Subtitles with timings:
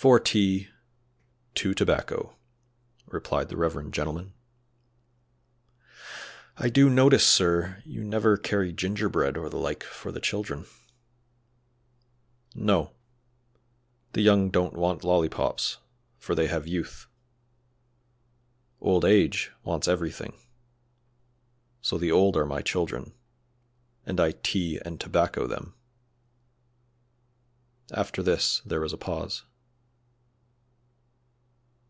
[0.00, 0.68] "Four tea,
[1.56, 2.36] two tobacco,"
[3.06, 4.32] replied the reverend gentleman.
[6.56, 10.66] "I do notice, sir, you never carry gingerbread or the like for the children."
[12.54, 12.92] "No;
[14.12, 15.78] the young don't want lollypops,
[16.16, 17.08] for they have youth.
[18.80, 20.38] Old age wants everything,
[21.82, 23.14] so the old are my children,
[24.06, 25.74] and I tea and tobacco them."
[27.90, 29.42] After this there was a pause.